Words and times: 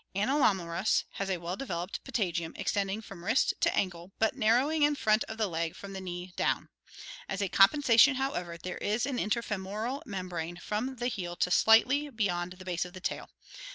Anotnalurus 0.15 1.03
has 1.19 1.29
a 1.29 1.37
well 1.37 1.55
developed 1.55 2.03
patagium 2.03 2.55
extending 2.57 3.01
from 3.03 3.23
wrist 3.23 3.53
to 3.59 3.71
ankle 3.77 4.11
but 4.17 4.35
narrowing 4.35 4.81
in 4.81 4.95
front 4.95 5.23
of 5.25 5.37
the 5.37 5.45
leg 5.45 5.75
from 5.75 5.93
the 5.93 6.01
knee 6.01 6.33
down. 6.35 6.69
As 7.29 7.39
a 7.39 7.47
compensation, 7.49 8.15
however, 8.15 8.57
there 8.57 8.79
is 8.79 9.05
an 9.05 9.19
interfemoral 9.19 10.01
membrane 10.07 10.57
from 10.57 10.95
the 10.95 11.07
heel 11.07 11.35
to 11.35 11.51
slightly 11.51 12.09
beyond 12.09 12.53
the 12.53 12.65
base 12.65 12.83
of 12.83 12.93
the 12.93 12.99
tail. 12.99 13.29